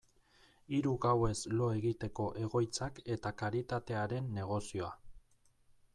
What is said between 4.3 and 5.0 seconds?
negozioa.